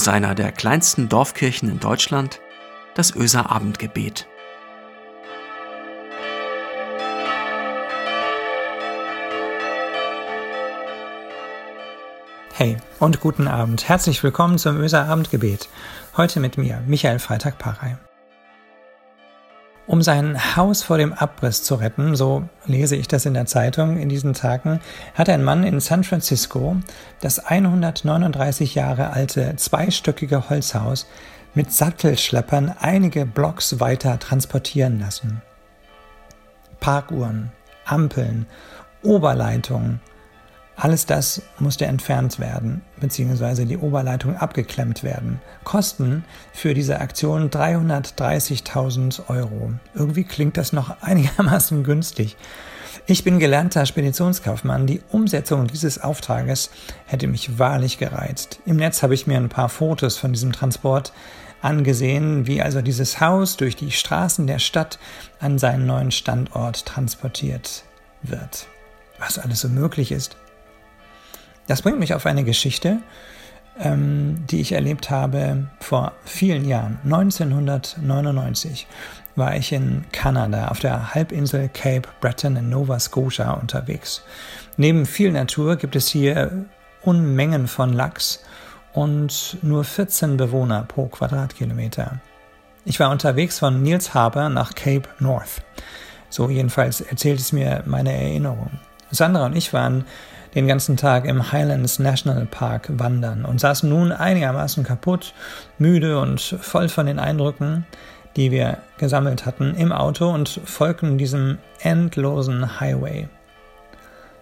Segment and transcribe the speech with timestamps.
[0.00, 2.40] aus einer der kleinsten Dorfkirchen in Deutschland,
[2.94, 4.26] das Öser Abendgebet.
[12.54, 13.90] Hey und guten Abend.
[13.90, 15.68] Herzlich willkommen zum Öser Abendgebet.
[16.16, 17.96] Heute mit mir, Michael Freitag-Parey.
[19.90, 23.96] Um sein Haus vor dem Abriss zu retten, so lese ich das in der Zeitung
[23.96, 24.78] in diesen Tagen,
[25.14, 26.76] hat ein Mann in San Francisco
[27.20, 31.08] das 139 Jahre alte zweistöckige Holzhaus
[31.54, 35.42] mit Sattelschleppern einige Blocks weiter transportieren lassen.
[36.78, 37.50] Parkuhren,
[37.84, 38.46] Ampeln,
[39.02, 39.98] Oberleitungen,
[40.80, 45.40] alles das musste entfernt werden, beziehungsweise die Oberleitung abgeklemmt werden.
[45.62, 49.72] Kosten für diese Aktion 330.000 Euro.
[49.94, 52.36] Irgendwie klingt das noch einigermaßen günstig.
[53.06, 54.86] Ich bin gelernter Speditionskaufmann.
[54.86, 56.70] Die Umsetzung dieses Auftrages
[57.04, 58.60] hätte mich wahrlich gereizt.
[58.64, 61.12] Im Netz habe ich mir ein paar Fotos von diesem Transport
[61.60, 64.98] angesehen, wie also dieses Haus durch die Straßen der Stadt
[65.40, 67.84] an seinen neuen Standort transportiert
[68.22, 68.66] wird.
[69.18, 70.36] Was alles so möglich ist.
[71.70, 72.98] Das bringt mich auf eine Geschichte,
[73.78, 76.98] ähm, die ich erlebt habe vor vielen Jahren.
[77.04, 78.88] 1999
[79.36, 84.24] war ich in Kanada auf der Halbinsel Cape Breton in Nova Scotia unterwegs.
[84.78, 86.66] Neben viel Natur gibt es hier
[87.02, 88.42] Unmengen von Lachs
[88.92, 92.18] und nur 14 Bewohner pro Quadratkilometer.
[92.84, 95.62] Ich war unterwegs von Niels Harbour nach Cape North.
[96.30, 98.70] So jedenfalls erzählt es mir meine Erinnerung.
[99.12, 100.04] Sandra und ich waren
[100.54, 105.32] den ganzen Tag im Highlands National Park wandern und saßen nun einigermaßen kaputt,
[105.78, 107.86] müde und voll von den Eindrücken,
[108.36, 113.28] die wir gesammelt hatten, im Auto und folgten diesem endlosen Highway.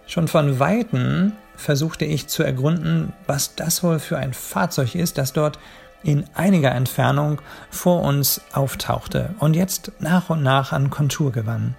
[0.07, 5.33] Schon von Weitem versuchte ich zu ergründen, was das wohl für ein Fahrzeug ist, das
[5.33, 5.59] dort
[6.03, 11.75] in einiger Entfernung vor uns auftauchte und jetzt nach und nach an Kontur gewann.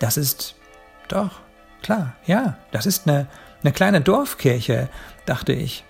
[0.00, 0.56] Das ist
[1.08, 1.43] doch
[1.84, 3.26] Klar, ja, das ist eine,
[3.62, 4.88] eine kleine Dorfkirche,
[5.26, 5.84] dachte ich.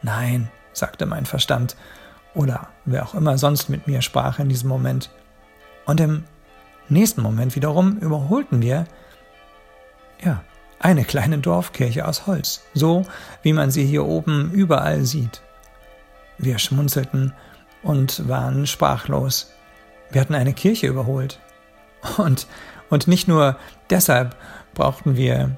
[0.00, 1.76] Nein, sagte mein Verstand,
[2.32, 5.10] oder wer auch immer sonst mit mir sprach in diesem Moment.
[5.84, 6.24] Und im
[6.88, 8.86] nächsten Moment wiederum überholten wir,
[10.24, 10.42] ja,
[10.78, 13.04] eine kleine Dorfkirche aus Holz, so
[13.42, 15.42] wie man sie hier oben überall sieht.
[16.38, 17.34] Wir schmunzelten
[17.82, 19.52] und waren sprachlos.
[20.10, 21.40] Wir hatten eine Kirche überholt.
[22.16, 22.46] Und,
[22.90, 23.56] und nicht nur
[23.90, 24.36] deshalb
[24.74, 25.56] brauchten wir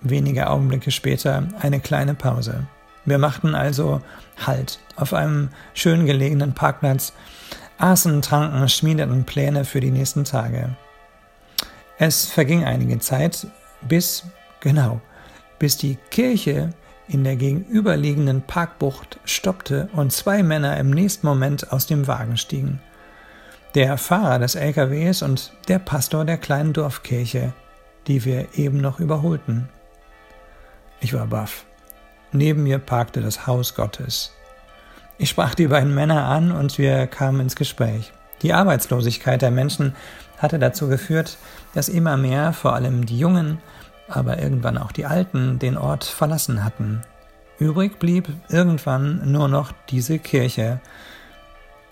[0.00, 2.66] wenige Augenblicke später eine kleine Pause.
[3.04, 4.00] Wir machten also
[4.44, 7.14] Halt auf einem schön gelegenen Parkplatz,
[7.78, 10.76] aßen, tranken, schmiedeten Pläne für die nächsten Tage.
[11.98, 13.46] Es verging einige Zeit,
[13.80, 14.24] bis,
[14.60, 15.00] genau,
[15.58, 16.70] bis die Kirche
[17.08, 22.80] in der gegenüberliegenden Parkbucht stoppte und zwei Männer im nächsten Moment aus dem Wagen stiegen.
[23.76, 27.52] Der Fahrer des LKWs und der Pastor der kleinen Dorfkirche,
[28.06, 29.68] die wir eben noch überholten.
[31.00, 31.66] Ich war baff.
[32.32, 34.32] Neben mir parkte das Haus Gottes.
[35.18, 38.14] Ich sprach die beiden Männer an und wir kamen ins Gespräch.
[38.40, 39.94] Die Arbeitslosigkeit der Menschen
[40.38, 41.36] hatte dazu geführt,
[41.74, 43.58] dass immer mehr, vor allem die Jungen,
[44.08, 47.02] aber irgendwann auch die Alten, den Ort verlassen hatten.
[47.58, 50.80] Übrig blieb irgendwann nur noch diese Kirche,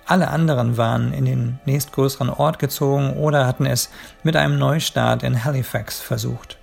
[0.06, 3.90] alle anderen waren in den nächstgrößeren Ort gezogen oder hatten es
[4.22, 6.58] mit einem Neustart in Halifax versucht.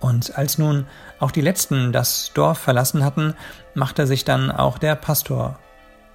[0.00, 0.86] Und als nun
[1.18, 3.34] auch die letzten das Dorf verlassen hatten,
[3.74, 5.58] machte sich dann auch der Pastor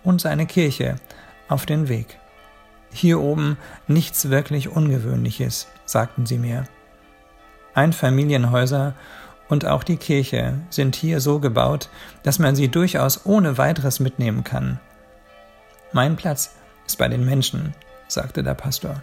[0.04, 0.96] und seine Kirche
[1.48, 2.18] auf den Weg.
[2.92, 3.58] Hier oben
[3.88, 6.66] nichts wirklich Ungewöhnliches, sagten sie mir.
[7.74, 8.94] Einfamilienhäuser
[9.50, 11.90] und auch die Kirche sind hier so gebaut,
[12.24, 14.80] dass man sie durchaus ohne weiteres mitnehmen kann.
[15.96, 16.54] Mein Platz
[16.86, 17.74] ist bei den Menschen,
[18.10, 19.02] sagte der Pastor.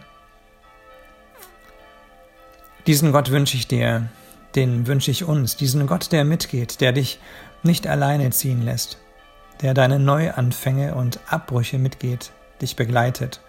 [2.86, 4.10] Diesen Gott wünsche ich dir,
[4.56, 7.18] den wünsche ich uns, diesen Gott, der mitgeht, der dich
[7.62, 8.98] nicht alleine ziehen lässt,
[9.62, 12.30] der deine Neuanfänge und Abbrüche mitgeht,
[12.60, 13.40] dich begleitet.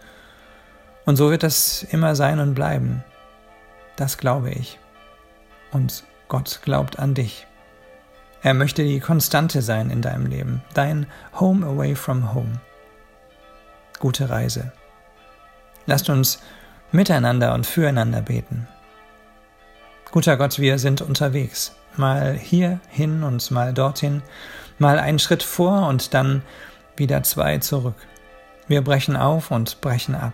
[1.04, 3.04] Und so wird das immer sein und bleiben.
[3.98, 4.80] Das glaube ich.
[5.74, 7.46] Und Gott glaubt an dich.
[8.42, 11.07] Er möchte die Konstante sein in deinem Leben, dein
[11.42, 12.62] Home away from home
[14.04, 14.74] gute Reise.
[15.86, 16.40] Lasst uns
[16.92, 18.68] miteinander und füreinander beten.
[20.12, 24.22] Guter Gott, wir sind unterwegs, mal hier hin und mal dorthin,
[24.78, 26.42] mal einen Schritt vor und dann
[26.98, 27.96] wieder zwei zurück.
[28.68, 30.34] Wir brechen auf und brechen ab.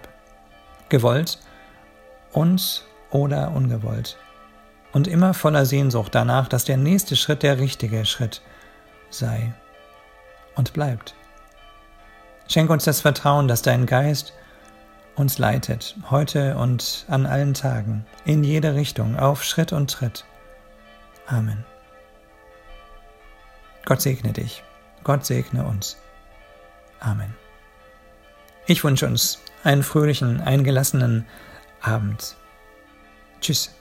[0.90, 1.38] Gewollt
[2.32, 4.18] und oder ungewollt.
[4.94, 8.42] Und immer voller Sehnsucht danach, dass der nächste Schritt der richtige Schritt
[9.12, 9.54] sei
[10.56, 11.14] und bleibt.
[12.50, 14.34] Schenk uns das Vertrauen, dass dein Geist
[15.16, 20.26] uns leitet, heute und an allen Tagen, in jede Richtung, auf Schritt und Tritt.
[21.28, 21.64] Amen.
[23.86, 24.64] Gott segne dich.
[25.04, 25.98] Gott segne uns.
[27.00, 27.36] Amen.
[28.66, 31.28] Ich wünsche uns einen fröhlichen, eingelassenen
[31.82, 32.36] Abend.
[33.42, 33.79] Tschüss.